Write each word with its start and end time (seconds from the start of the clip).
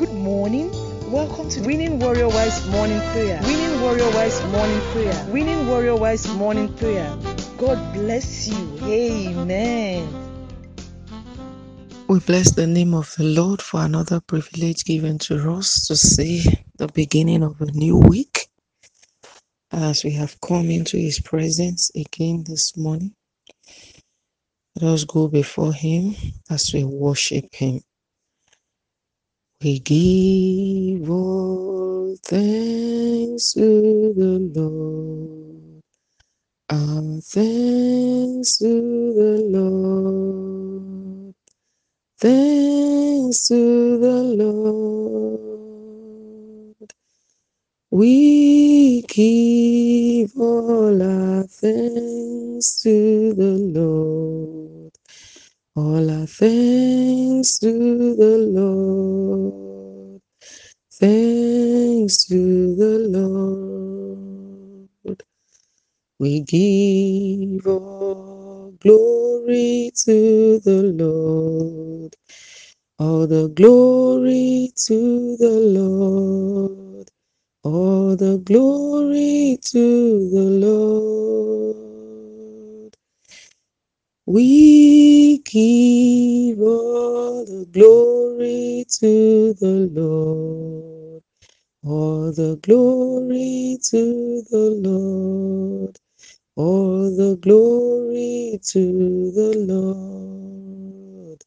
Good 0.00 0.14
morning. 0.14 0.70
Welcome 1.12 1.50
to 1.50 1.60
Winning 1.60 1.98
Warrior 1.98 2.28
Wives 2.28 2.66
Morning 2.68 2.98
Prayer. 3.12 3.38
Winning 3.42 3.82
Warrior 3.82 4.10
Wives 4.12 4.42
Morning 4.44 4.80
Prayer. 4.92 5.26
Winning 5.28 5.68
Warrior 5.68 5.94
Wives 5.94 6.26
Morning 6.36 6.74
Prayer. 6.76 7.14
God 7.58 7.92
bless 7.92 8.48
you. 8.48 8.78
Amen. 8.82 10.08
We 12.08 12.18
bless 12.20 12.52
the 12.52 12.66
name 12.66 12.94
of 12.94 13.14
the 13.18 13.24
Lord 13.24 13.60
for 13.60 13.82
another 13.82 14.20
privilege 14.20 14.86
given 14.86 15.18
to 15.18 15.52
us 15.52 15.86
to 15.88 15.96
see 15.96 16.44
the 16.78 16.88
beginning 16.88 17.42
of 17.42 17.60
a 17.60 17.66
new 17.66 17.98
week 17.98 18.48
as 19.70 20.02
we 20.02 20.12
have 20.12 20.40
come 20.40 20.70
into 20.70 20.96
His 20.96 21.20
presence 21.20 21.90
again 21.94 22.44
this 22.46 22.74
morning. 22.74 23.14
Let 24.80 24.94
us 24.94 25.04
go 25.04 25.28
before 25.28 25.74
Him 25.74 26.14
as 26.48 26.72
we 26.72 26.84
worship 26.84 27.54
Him. 27.54 27.82
We 29.60 29.80
give 29.80 31.10
all 31.10 32.16
thanks 32.24 33.54
to 33.54 34.14
the 34.16 34.38
Lord, 34.54 35.82
our 36.70 37.20
thanks 37.22 38.58
to 38.58 39.14
the 39.14 39.42
Lord, 39.58 41.34
thanks 42.20 43.48
to 43.48 43.98
the 43.98 44.22
Lord. 44.44 45.44
We 47.90 49.02
give 49.02 50.36
all 50.38 51.02
our 51.02 51.44
thanks 51.44 52.82
to 52.82 53.34
the 53.34 53.58
Lord. 53.80 54.49
All 55.76 56.10
our 56.10 56.26
thanks 56.26 57.60
to 57.60 58.16
the 58.16 58.38
Lord. 58.52 60.20
Thanks 60.92 62.26
to 62.26 62.76
the 62.76 62.98
Lord. 65.04 65.22
We 66.18 66.40
give 66.42 67.66
all 67.66 68.72
glory 68.80 69.90
to 70.06 70.58
the 70.60 70.82
Lord. 70.96 72.16
All 72.98 73.26
the 73.26 73.48
glory 73.48 74.72
to 74.86 75.36
the 75.38 75.50
Lord. 75.50 77.10
All 77.64 78.16
the 78.16 78.38
glory 78.38 79.58
to 79.62 80.30
the 80.30 80.50
Lord. 80.66 81.76
We 84.26 84.42
give 85.52 86.60
all 86.60 87.44
the 87.46 87.66
glory 87.72 88.86
to 89.00 89.54
the 89.54 89.90
Lord. 89.92 91.22
All 91.84 92.32
the 92.32 92.56
glory 92.62 93.78
to 93.90 94.42
the 94.50 94.70
Lord. 94.82 95.98
All 96.56 97.16
the 97.16 97.36
glory 97.42 98.60
to 98.62 99.32
the 99.32 99.54
Lord. 99.68 101.42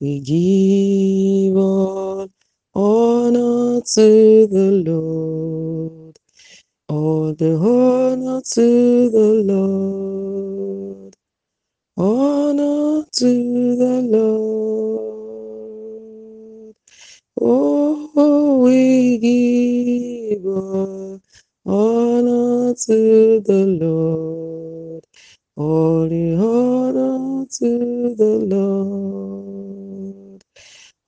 We 0.00 0.20
give 0.20 1.56
all 1.56 2.28
honor 2.74 3.80
to 3.94 4.46
the 4.48 4.84
Lord. 4.86 6.18
All 6.88 7.34
the 7.34 7.56
honor 7.56 8.42
to 8.54 9.10
the 9.10 9.44
Lord. 9.44 11.16
Honor 11.96 12.79
to 13.20 13.76
the 13.76 14.02
Lord. 14.02 15.16
Oh, 17.40 18.60
we 18.64 19.18
give 19.18 20.46
all 20.46 21.20
honor 21.66 22.74
to 22.74 23.40
the 23.42 23.66
Lord. 23.82 25.04
The 25.56 26.36
honor 26.40 27.46
to 27.58 28.14
the 28.16 28.38
Lord. 28.56 30.44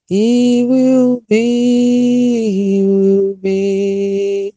He 0.08 0.66
will 0.66 1.22
be, 1.28 2.52
he 2.52 2.84
will 2.88 3.36
be 3.36 4.54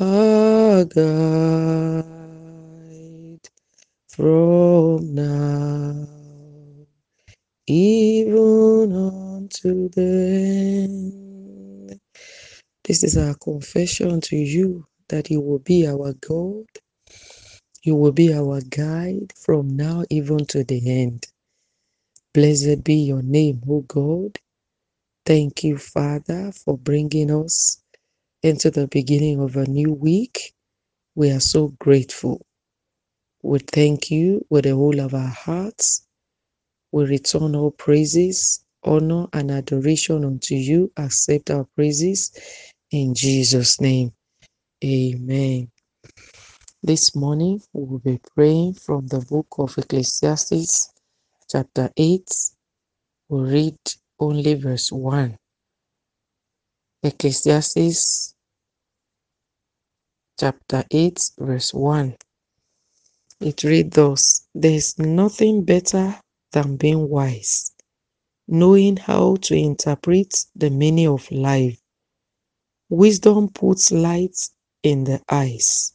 our 0.00 0.84
guide 0.86 2.04
from 4.08 5.14
now, 5.14 6.08
even 7.66 8.92
unto 8.94 9.90
the 9.90 10.86
end. 10.88 12.00
This 12.84 13.04
is 13.04 13.18
our 13.18 13.34
confession 13.34 14.20
to 14.22 14.36
you 14.36 14.86
that 15.10 15.30
you 15.30 15.40
will 15.42 15.60
be 15.60 15.86
our 15.88 16.14
God. 16.14 16.66
You 17.84 17.96
will 17.96 18.12
be 18.12 18.34
our 18.34 18.60
guide 18.62 19.32
from 19.36 19.76
now 19.76 20.04
even 20.10 20.46
to 20.46 20.64
the 20.64 21.02
end. 21.02 21.28
Blessed 22.34 22.84
be 22.84 22.94
your 22.96 23.22
name, 23.22 23.62
O 23.68 23.82
God. 23.82 24.38
Thank 25.26 25.64
you, 25.64 25.78
Father, 25.78 26.52
for 26.52 26.78
bringing 26.78 27.30
us 27.30 27.82
into 28.42 28.70
the 28.70 28.88
beginning 28.88 29.40
of 29.40 29.56
a 29.56 29.66
new 29.66 29.92
week. 29.92 30.54
We 31.16 31.30
are 31.32 31.40
so 31.40 31.68
grateful. 31.80 32.42
We 33.42 33.60
thank 33.60 34.10
you 34.10 34.46
with 34.50 34.64
the 34.64 34.74
whole 34.76 35.00
of 35.00 35.14
our 35.14 35.28
hearts. 35.28 36.06
We 36.92 37.04
return 37.04 37.56
all 37.56 37.72
praises, 37.72 38.64
honor, 38.84 39.26
and 39.32 39.50
adoration 39.50 40.24
unto 40.24 40.54
you. 40.54 40.92
Accept 40.96 41.50
our 41.50 41.66
praises 41.76 42.32
in 42.92 43.14
Jesus' 43.14 43.80
name. 43.80 44.12
Amen. 44.84 45.70
This 46.82 47.14
morning 47.14 47.60
we 47.74 47.84
will 47.84 47.98
be 47.98 48.18
praying 48.34 48.74
from 48.74 49.08
the 49.08 49.20
book 49.20 49.48
of 49.58 49.76
Ecclesiastes, 49.76 50.90
chapter 51.50 51.90
8. 51.96 52.30
We'll 53.28 53.44
read 53.44 53.76
only 54.20 54.54
verse 54.54 54.90
1. 54.90 55.36
Ecclesiastes, 57.02 58.34
chapter 60.38 60.84
8, 60.90 61.30
verse 61.38 61.74
1. 61.74 62.16
It 63.40 63.64
reads 63.64 63.96
thus 63.96 64.46
There 64.54 64.72
is 64.72 64.98
nothing 64.98 65.64
better 65.64 66.18
than 66.52 66.76
being 66.76 67.08
wise, 67.10 67.72
knowing 68.48 68.96
how 68.96 69.36
to 69.42 69.54
interpret 69.54 70.34
the 70.56 70.70
meaning 70.70 71.08
of 71.08 71.30
life. 71.30 71.78
Wisdom 72.88 73.50
puts 73.50 73.92
light 73.92 74.36
in 74.82 75.04
the 75.04 75.20
eyes, 75.30 75.92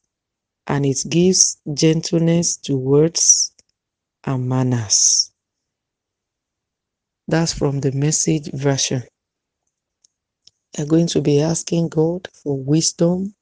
and 0.68 0.86
it 0.86 1.00
gives 1.10 1.58
gentleness 1.74 2.58
to 2.58 2.78
words 2.78 3.54
and 4.26 4.48
manners. 4.50 5.32
That's 7.28 7.54
from 7.54 7.82
the 7.82 7.92
message 7.94 8.52
version. 8.54 9.04
We're 10.78 10.86
going 10.86 11.08
to 11.08 11.22
be 11.22 11.42
asking 11.42 11.90
God 11.90 12.28
for 12.44 12.58
wisdom 12.58 13.36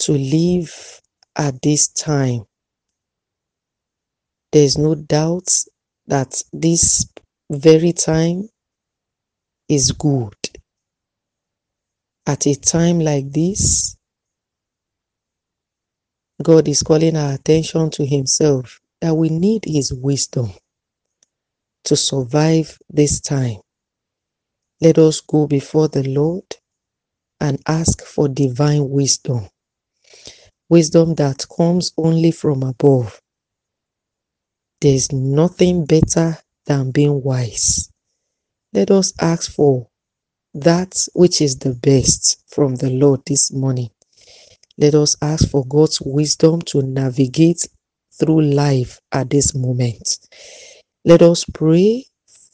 to 0.00 0.12
live 0.12 1.00
at 1.36 1.60
this 1.62 1.88
time. 1.88 2.44
There's 4.52 4.78
no 4.78 4.94
doubt 4.94 5.48
that 6.06 6.42
this 6.52 7.06
very 7.50 7.92
time 7.92 8.48
is 9.68 9.92
good. 9.92 10.34
At 12.26 12.46
a 12.46 12.54
time 12.56 13.00
like 13.00 13.32
this, 13.32 13.97
God 16.42 16.68
is 16.68 16.82
calling 16.82 17.16
our 17.16 17.34
attention 17.34 17.90
to 17.92 18.06
Himself 18.06 18.80
that 19.00 19.14
we 19.16 19.30
need 19.30 19.64
His 19.66 19.92
wisdom 19.92 20.52
to 21.84 21.96
survive 21.96 22.78
this 22.90 23.20
time. 23.20 23.58
Let 24.80 24.98
us 24.98 25.20
go 25.22 25.46
before 25.46 25.88
the 25.88 26.04
Lord 26.08 26.44
and 27.40 27.60
ask 27.68 28.02
for 28.02 28.28
divine 28.28 28.88
wisdom. 28.90 29.48
Wisdom 30.70 31.14
that 31.16 31.46
comes 31.56 31.92
only 31.98 32.32
from 32.32 32.62
above. 32.64 33.20
There's 34.80 35.12
nothing 35.12 35.86
better 35.86 36.38
than 36.66 36.92
being 36.92 37.22
wise. 37.22 37.90
Let 38.74 38.90
us 38.92 39.12
ask 39.20 39.52
for 39.52 39.88
that 40.54 40.94
which 41.14 41.40
is 41.42 41.58
the 41.58 41.74
best 41.74 42.42
from 42.48 42.76
the 42.76 42.90
Lord 42.90 43.22
this 43.26 43.52
morning. 43.52 43.90
Let 44.78 44.94
us 44.94 45.16
ask 45.22 45.48
for 45.50 45.66
God's 45.66 46.00
wisdom 46.00 46.62
to 46.62 46.82
navigate 46.82 47.66
through 48.18 48.42
life 48.42 49.00
at 49.12 49.30
this 49.30 49.54
moment. 49.54 50.18
Let 51.04 51.22
us 51.22 51.44
pray 51.52 52.06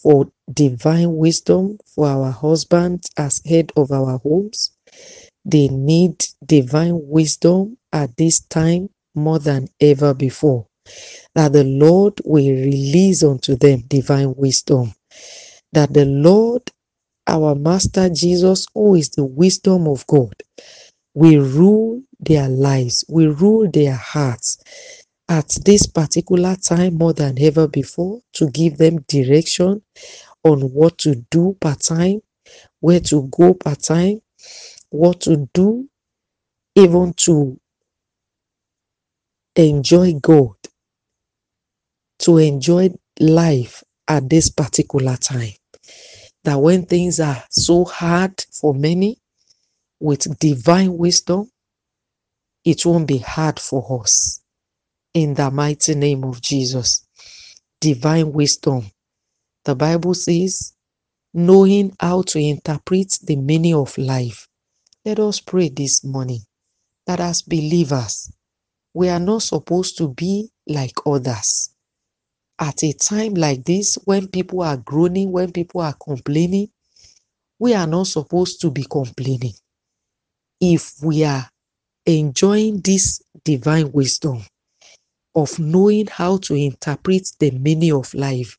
for 0.02 0.26
divine 0.52 1.16
wisdom 1.16 1.78
for 1.94 2.06
our 2.06 2.30
husbands 2.30 3.10
as 3.18 3.42
head 3.46 3.72
of 3.76 3.92
our 3.92 4.18
homes. 4.18 4.72
They 5.44 5.68
need 5.68 6.24
divine 6.44 6.98
wisdom 7.02 7.78
at 7.92 8.16
this 8.16 8.40
time 8.40 8.88
more 9.14 9.38
than 9.38 9.68
ever 9.80 10.14
before. 10.14 10.66
That 11.34 11.52
the 11.52 11.64
Lord 11.64 12.20
will 12.24 12.44
release 12.44 13.22
unto 13.22 13.56
them 13.56 13.82
divine 13.88 14.34
wisdom. 14.36 14.94
That 15.72 15.92
the 15.92 16.04
Lord, 16.06 16.70
our 17.26 17.54
Master 17.54 18.08
Jesus, 18.10 18.66
who 18.74 18.94
is 18.94 19.10
the 19.10 19.24
wisdom 19.24 19.88
of 19.88 20.06
God, 20.06 20.34
will 21.14 21.44
rule 21.44 22.02
their 22.20 22.48
lives, 22.48 23.04
we 23.08 23.26
rule 23.26 23.70
their 23.70 23.94
hearts 23.94 24.58
at 25.28 25.48
this 25.64 25.86
particular 25.86 26.56
time 26.56 26.94
more 26.94 27.12
than 27.12 27.40
ever 27.40 27.66
before 27.66 28.20
to 28.34 28.50
give 28.50 28.76
them 28.76 28.98
direction 29.08 29.82
on 30.44 30.60
what 30.72 30.98
to 30.98 31.14
do 31.30 31.56
part 31.60 31.80
time, 31.80 32.20
where 32.80 33.00
to 33.00 33.28
go 33.30 33.54
part 33.54 33.80
time, 33.80 34.20
what 34.90 35.20
to 35.22 35.48
do, 35.54 35.88
even 36.74 37.14
to 37.14 37.58
enjoy 39.56 40.14
God, 40.14 40.56
to 42.20 42.38
enjoy 42.38 42.90
life 43.20 43.82
at 44.08 44.28
this 44.28 44.50
particular 44.50 45.16
time. 45.16 45.52
That 46.44 46.56
when 46.60 46.84
things 46.84 47.20
are 47.20 47.42
so 47.50 47.84
hard 47.86 48.44
for 48.52 48.74
many, 48.74 49.18
with 50.04 50.38
divine 50.40 50.98
wisdom, 50.98 51.50
it 52.64 52.86
won't 52.86 53.08
be 53.08 53.18
hard 53.18 53.60
for 53.60 54.02
us. 54.02 54.40
In 55.14 55.34
the 55.34 55.50
mighty 55.50 55.94
name 55.96 56.24
of 56.24 56.40
Jesus. 56.42 57.06
Divine 57.80 58.32
wisdom. 58.32 58.90
The 59.64 59.76
Bible 59.76 60.14
says, 60.14 60.74
knowing 61.34 61.94
how 62.00 62.22
to 62.22 62.38
interpret 62.40 63.18
the 63.24 63.36
meaning 63.36 63.74
of 63.74 63.96
life. 63.98 64.48
Let 65.04 65.20
us 65.20 65.40
pray 65.40 65.70
this 65.70 66.04
morning 66.04 66.40
that 67.06 67.20
as 67.20 67.42
believers, 67.42 68.32
we 68.94 69.08
are 69.10 69.20
not 69.20 69.42
supposed 69.42 69.98
to 69.98 70.08
be 70.08 70.50
like 70.68 70.94
others. 71.06 71.70
At 72.60 72.84
a 72.84 72.92
time 72.94 73.34
like 73.34 73.64
this, 73.64 73.96
when 74.04 74.28
people 74.28 74.62
are 74.62 74.78
groaning, 74.78 75.32
when 75.32 75.52
people 75.52 75.82
are 75.82 75.94
complaining, 75.94 76.68
we 77.58 77.74
are 77.74 77.86
not 77.88 78.08
supposed 78.08 78.60
to 78.62 78.70
be 78.70 78.84
complaining. 78.84 79.54
If 80.60 80.94
we 81.02 81.24
are 81.24 81.48
enjoying 82.06 82.80
this 82.80 83.22
divine 83.44 83.92
wisdom 83.92 84.42
of 85.34 85.58
knowing 85.58 86.06
how 86.06 86.38
to 86.38 86.54
interpret 86.54 87.28
the 87.38 87.50
meaning 87.52 87.92
of 87.92 88.12
life, 88.14 88.56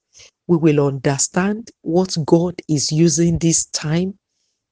we 0.48 0.58
will 0.58 0.86
understand 0.86 1.72
what 1.82 2.18
God 2.26 2.56
is 2.70 2.92
using 2.92 3.38
this 3.40 3.66
time 3.68 4.18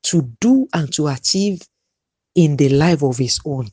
to 0.04 0.24
do 0.42 0.68
and 0.74 0.92
to 0.94 1.08
achieve 1.08 1.62
in 2.36 2.58
the 2.58 2.70
life 2.70 3.04
of 3.04 3.18
His 3.18 3.40
own. 3.46 3.69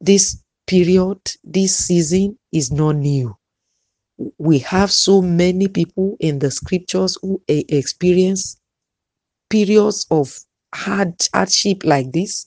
This 0.00 0.42
period, 0.66 1.18
this 1.42 1.76
season 1.76 2.38
is 2.52 2.70
not 2.70 2.96
new. 2.96 3.36
We 4.38 4.60
have 4.60 4.90
so 4.90 5.22
many 5.22 5.68
people 5.68 6.16
in 6.20 6.38
the 6.38 6.50
scriptures 6.50 7.18
who 7.22 7.42
experience 7.48 8.56
periods 9.50 10.06
of 10.10 10.38
hard 10.74 11.14
hardship 11.34 11.84
like 11.84 12.12
this, 12.12 12.46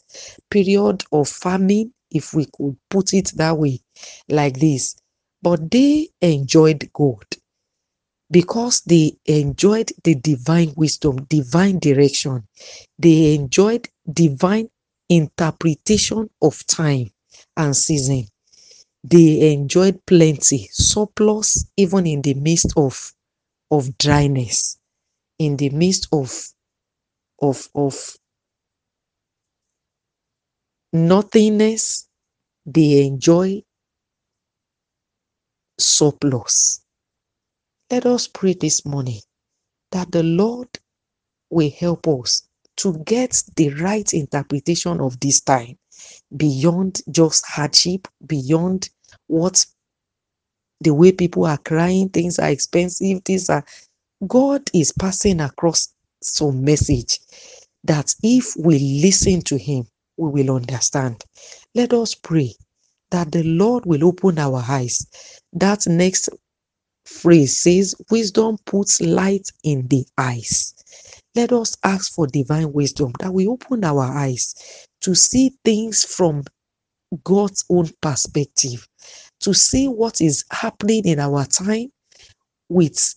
period 0.49 1.03
of 1.11 1.29
famine, 1.29 1.93
if 2.11 2.33
we 2.33 2.45
could 2.45 2.77
put 2.89 3.13
it 3.13 3.31
that 3.35 3.57
way, 3.57 3.81
like 4.29 4.59
this. 4.59 4.95
But 5.41 5.71
they 5.71 6.09
enjoyed 6.21 6.89
God 6.93 7.25
because 8.29 8.81
they 8.81 9.13
enjoyed 9.25 9.91
the 10.03 10.15
divine 10.15 10.73
wisdom, 10.75 11.25
divine 11.25 11.79
direction. 11.79 12.47
They 12.97 13.35
enjoyed 13.35 13.89
divine 14.11 14.69
interpretation 15.09 16.29
of 16.41 16.65
time 16.67 17.11
and 17.57 17.75
season. 17.75 18.27
They 19.03 19.53
enjoyed 19.53 20.05
plenty, 20.07 20.69
surplus, 20.73 21.65
even 21.77 22.07
in 22.07 22.21
the 22.23 22.33
midst 22.35 22.73
of, 22.77 23.13
of 23.71 23.97
dryness, 23.97 24.77
in 25.39 25.57
the 25.57 25.69
midst 25.71 26.07
of, 26.13 26.49
of, 27.41 27.69
of 27.75 28.17
nothingness, 30.93 32.07
they 32.65 33.05
enjoy 33.05 33.63
surplus. 35.79 36.81
Let 37.91 38.05
us 38.05 38.27
pray 38.27 38.53
this 38.55 38.85
morning 38.85 39.21
that 39.91 40.11
the 40.11 40.23
Lord 40.23 40.69
will 41.51 41.71
help 41.79 42.07
us 42.07 42.43
to 42.77 42.97
get 43.05 43.43
the 43.57 43.69
right 43.75 44.11
interpretation 44.13 45.01
of 45.01 45.19
this 45.21 45.41
time 45.41 45.77
beyond 46.37 47.01
just 47.11 47.45
hardship, 47.47 48.07
beyond 48.25 48.89
what 49.27 49.65
the 50.81 50.93
way 50.93 51.11
people 51.11 51.45
are 51.45 51.57
crying, 51.59 52.09
things 52.09 52.39
are 52.39 52.49
expensive, 52.49 53.23
things 53.25 53.49
are 53.49 53.65
God 54.27 54.63
is 54.73 54.93
passing 54.93 55.41
across 55.41 55.93
some 56.21 56.63
message 56.63 57.19
that 57.83 58.13
if 58.23 58.55
we 58.57 59.01
listen 59.03 59.41
to 59.43 59.57
him, 59.57 59.85
we 60.17 60.43
will 60.43 60.55
understand. 60.55 61.23
Let 61.75 61.93
us 61.93 62.15
pray 62.15 62.55
that 63.11 63.31
the 63.31 63.43
Lord 63.43 63.85
will 63.85 64.05
open 64.05 64.39
our 64.39 64.63
eyes. 64.67 65.05
That 65.53 65.87
next 65.87 66.29
phrase 67.05 67.61
says, 67.61 67.95
Wisdom 68.11 68.57
puts 68.65 69.01
light 69.01 69.49
in 69.63 69.87
the 69.87 70.05
eyes. 70.17 70.73
Let 71.35 71.53
us 71.53 71.77
ask 71.83 72.13
for 72.13 72.27
divine 72.27 72.73
wisdom 72.73 73.13
that 73.19 73.33
we 73.33 73.47
open 73.47 73.83
our 73.85 74.03
eyes 74.03 74.55
to 75.01 75.15
see 75.15 75.53
things 75.65 76.03
from 76.03 76.43
God's 77.23 77.65
own 77.69 77.89
perspective, 78.01 78.87
to 79.41 79.53
see 79.53 79.87
what 79.87 80.21
is 80.21 80.45
happening 80.51 81.05
in 81.05 81.19
our 81.19 81.45
time 81.45 81.89
with 82.69 83.15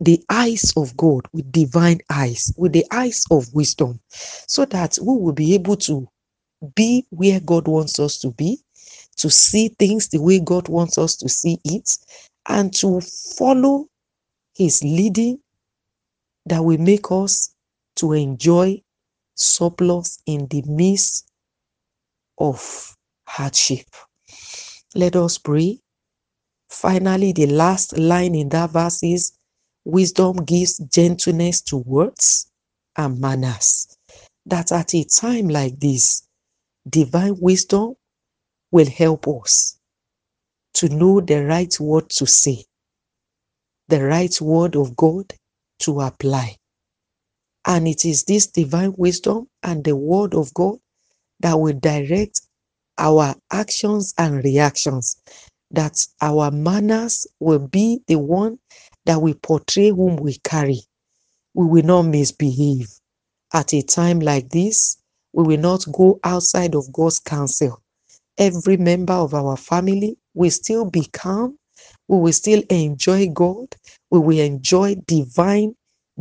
the 0.00 0.22
eyes 0.30 0.72
of 0.76 0.96
God, 0.96 1.26
with 1.32 1.50
divine 1.52 2.00
eyes, 2.10 2.52
with 2.56 2.72
the 2.72 2.86
eyes 2.92 3.24
of 3.30 3.52
wisdom, 3.54 4.00
so 4.10 4.64
that 4.66 4.98
we 5.00 5.14
will 5.14 5.32
be 5.32 5.54
able 5.54 5.76
to 5.76 6.08
be 6.74 7.06
where 7.10 7.40
God 7.40 7.68
wants 7.68 7.98
us 7.98 8.18
to 8.20 8.30
be, 8.32 8.58
to 9.18 9.30
see 9.30 9.68
things 9.78 10.08
the 10.08 10.20
way 10.20 10.40
God 10.40 10.68
wants 10.68 10.98
us 10.98 11.16
to 11.16 11.28
see 11.28 11.58
it, 11.64 11.90
and 12.48 12.74
to 12.76 13.00
follow 13.38 13.86
His 14.56 14.82
leading 14.84 15.40
that 16.46 16.62
will 16.64 16.78
make 16.78 17.10
us 17.10 17.54
to 17.96 18.12
enjoy 18.12 18.82
surplus 19.36 20.18
in 20.26 20.46
the 20.48 20.62
midst 20.66 21.30
of 22.38 22.96
hardship. 23.26 23.86
Let 24.94 25.16
us 25.16 25.38
pray. 25.38 25.80
Finally, 26.70 27.32
the 27.32 27.46
last 27.46 27.98
line 27.98 28.34
in 28.34 28.48
that 28.50 28.70
verse 28.70 29.02
is 29.02 29.32
Wisdom 29.88 30.44
gives 30.44 30.78
gentleness 30.78 31.62
to 31.62 31.78
words 31.78 32.50
and 32.98 33.20
manners. 33.20 33.96
That 34.46 34.70
at 34.72 34.94
a 34.94 35.04
time 35.04 35.48
like 35.48 35.80
this, 35.80 36.28
divine 36.88 37.36
wisdom 37.40 37.94
will 38.72 38.88
help 38.90 39.28
us 39.28 39.78
to 40.74 40.90
know 40.90 41.20
the 41.20 41.44
right 41.46 41.74
word 41.80 42.10
to 42.10 42.26
say, 42.26 42.64
the 43.88 44.04
right 44.04 44.40
word 44.40 44.76
of 44.76 44.96
God 44.96 45.34
to 45.80 46.00
apply. 46.02 46.56
And 47.66 47.88
it 47.88 48.04
is 48.04 48.24
this 48.24 48.46
divine 48.48 48.94
wisdom 48.98 49.48
and 49.62 49.84
the 49.84 49.96
word 49.96 50.34
of 50.34 50.54
God 50.54 50.78
that 51.40 51.58
will 51.58 51.78
direct 51.80 52.42
our 52.98 53.34
actions 53.52 54.14
and 54.18 54.44
reactions, 54.44 55.16
that 55.72 55.98
our 56.20 56.50
manners 56.50 57.26
will 57.40 57.60
be 57.60 58.00
the 58.08 58.18
one 58.18 58.58
that 59.08 59.22
we 59.22 59.34
portray 59.34 59.90
whom 59.90 60.16
we 60.18 60.38
carry. 60.44 60.82
We 61.54 61.66
will 61.66 61.84
not 61.84 62.02
misbehave. 62.04 62.88
At 63.54 63.74
a 63.74 63.82
time 63.82 64.20
like 64.20 64.50
this, 64.50 64.98
we 65.32 65.44
will 65.44 65.60
not 65.60 65.86
go 65.92 66.20
outside 66.24 66.74
of 66.76 66.92
God's 66.92 67.20
counsel. 67.20 67.82
Every 68.38 68.76
member 68.76 69.14
of 69.14 69.34
our 69.34 69.56
family 69.56 70.18
will 70.34 70.50
still 70.50 70.90
be 70.90 71.06
calm. 71.12 71.58
We 72.08 72.18
will 72.18 72.32
still 72.32 72.62
enjoy 72.70 73.28
God. 73.28 73.74
We 74.10 74.20
will 74.20 74.40
enjoy 74.40 74.96
divine 75.06 75.74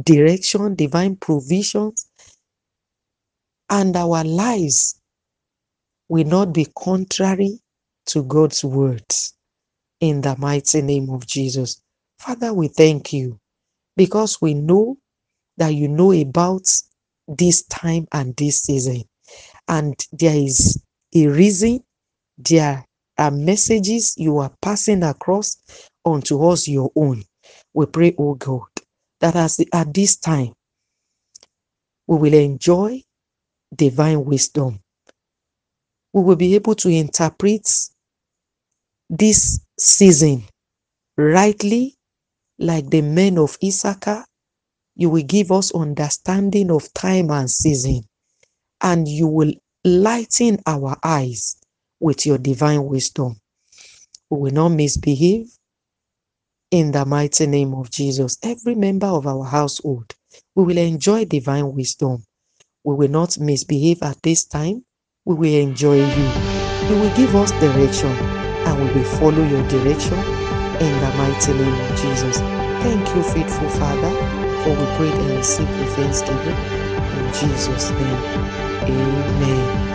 direction, 0.04 0.76
divine 0.76 1.18
provisions. 1.18 2.08
And 3.70 3.96
our 3.98 4.24
lives 4.24 5.00
will 6.10 6.26
not 6.28 6.54
be 6.54 6.68
contrary 6.78 7.60
to 8.08 8.24
God's 8.24 8.64
words. 8.64 9.34
In 10.02 10.22
the 10.22 10.36
mighty 10.38 10.82
name 10.82 11.10
of 11.10 11.28
Jesus. 11.28 11.82
Father, 12.20 12.54
we 12.54 12.70
thank 12.70 13.14
you 13.14 13.40
because 13.98 14.42
we 14.42 14.54
know 14.56 14.98
that 15.58 15.70
you 15.76 15.88
know 15.90 16.12
about 16.14 16.64
this 17.28 17.64
time 17.66 18.08
and 18.14 18.36
this 18.38 18.64
season. 18.64 19.04
And 19.68 19.96
there 20.14 20.36
is 20.38 20.82
a 21.16 21.28
reason, 21.28 21.84
there 22.38 22.86
are 23.18 23.32
messages 23.32 24.16
you 24.18 24.40
are 24.40 24.54
passing 24.62 25.04
across 25.04 25.58
unto 26.06 26.44
us 26.48 26.68
your 26.68 26.92
own. 26.96 27.24
We 27.74 27.88
pray, 27.88 28.16
oh 28.20 28.36
God, 28.36 28.68
that 29.22 29.36
as 29.36 29.60
at 29.74 29.94
this 29.94 30.18
time 30.18 30.54
we 32.08 32.18
will 32.18 32.34
enjoy 32.36 33.04
divine 33.76 34.26
wisdom. 34.26 34.82
We 36.14 36.24
will 36.24 36.38
be 36.38 36.56
able 36.56 36.76
to 36.76 36.90
interpret 36.90 37.70
this 39.10 39.62
season 39.80 40.46
rightly, 41.18 41.97
like 42.60 42.90
the 42.90 43.02
men 43.02 43.38
of 43.40 43.58
Issachar. 43.64 44.26
You 44.96 45.10
will 45.12 45.24
give 45.24 45.52
us 45.52 45.74
understanding 45.76 46.72
of 46.72 46.94
time 46.94 47.32
and 47.32 47.50
season, 47.52 48.04
and 48.82 49.08
you 49.08 49.28
will 49.28 49.54
lighten 49.86 50.60
our 50.68 50.98
eyes 51.04 51.58
with 52.00 52.26
your 52.26 52.38
divine 52.40 52.86
wisdom. 52.86 53.38
We 54.30 54.40
will 54.40 54.54
not 54.54 54.70
misbehave 54.72 55.48
in 56.72 56.92
the 56.92 57.06
mighty 57.06 57.48
name 57.48 57.74
of 57.76 57.92
Jesus. 57.92 58.38
Every 58.44 58.76
member 58.76 59.08
of 59.08 59.28
our 59.28 59.46
household, 59.46 60.16
we 60.56 60.66
will 60.66 60.78
enjoy 60.80 61.26
divine 61.26 61.74
wisdom. 61.74 62.26
We 62.84 62.96
will 62.96 63.10
not 63.10 63.40
misbehave 63.40 64.04
at 64.04 64.22
this 64.24 64.46
time. 64.46 64.86
We 65.26 65.36
will 65.36 65.56
enjoy 65.62 66.00
you. 66.04 66.38
You 66.88 66.98
will 66.98 67.12
give 67.12 67.36
us 67.36 67.54
direction 67.54 68.24
and 68.66 68.80
we 68.80 68.90
will 68.90 69.06
follow 69.06 69.44
your 69.44 69.64
direction 69.64 70.28
in 70.80 70.94
the 71.02 71.10
mighty 71.18 71.54
name 71.54 71.74
of 71.74 71.90
Jesus. 72.00 72.38
Thank 72.38 73.16
you, 73.16 73.24
faithful 73.24 73.70
Father, 73.70 74.12
for 74.64 74.70
we 74.70 74.86
pray 74.96 75.12
and 75.12 75.38
received 75.38 75.70
with 75.80 75.96
thanksgiving. 75.96 76.56
In 76.56 77.34
Jesus' 77.34 77.90
name, 77.90 78.22
amen. 78.84 79.88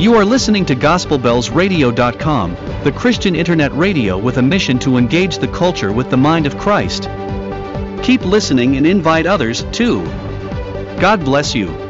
You 0.00 0.14
are 0.14 0.24
listening 0.24 0.64
to 0.66 0.76
GospelBellsRadio.com, 0.76 2.56
the 2.84 2.92
Christian 2.92 3.34
internet 3.34 3.72
radio 3.72 4.16
with 4.16 4.38
a 4.38 4.42
mission 4.42 4.78
to 4.80 4.96
engage 4.96 5.38
the 5.38 5.48
culture 5.48 5.92
with 5.92 6.10
the 6.10 6.16
mind 6.16 6.46
of 6.46 6.56
Christ. 6.56 7.08
Keep 8.02 8.24
listening 8.24 8.76
and 8.76 8.86
invite 8.86 9.26
others 9.26 9.64
too. 9.72 10.04
God 11.00 11.24
bless 11.24 11.54
you. 11.54 11.81